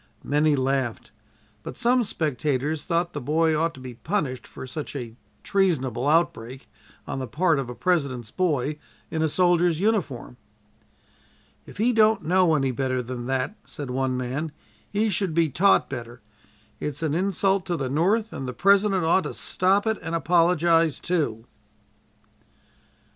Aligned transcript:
Many 0.23 0.55
laughed, 0.55 1.11
but 1.61 1.77
some 1.77 2.01
spectators 2.01 2.83
thought 2.85 3.13
the 3.13 3.21
boy 3.21 3.55
ought 3.55 3.75
to 3.75 3.79
be 3.79 3.93
punished 3.93 4.47
for 4.47 4.65
such 4.65 4.95
a 4.95 5.15
treasonable 5.43 6.07
outbreak 6.07 6.67
on 7.05 7.19
the 7.19 7.27
part 7.27 7.59
of 7.59 7.69
a 7.69 7.75
President's 7.75 8.31
boy 8.31 8.79
in 9.11 9.21
a 9.21 9.29
soldier's 9.29 9.79
uniform. 9.79 10.37
"If 11.67 11.77
he 11.77 11.93
don't 11.93 12.23
know 12.25 12.55
any 12.55 12.71
better 12.71 13.03
than 13.03 13.27
that," 13.27 13.55
said 13.63 13.91
one 13.91 14.17
man, 14.17 14.51
"he 14.89 15.11
should 15.11 15.35
be 15.35 15.49
taught 15.51 15.87
better. 15.87 16.23
It's 16.79 17.03
an 17.03 17.13
insult 17.13 17.67
to 17.67 17.77
the 17.77 17.87
North 17.87 18.33
and 18.33 18.47
the 18.47 18.53
President 18.53 19.05
ought 19.05 19.25
to 19.25 19.35
stop 19.35 19.85
it 19.85 19.99
and 20.01 20.15
apologize, 20.15 20.99
too." 20.99 21.45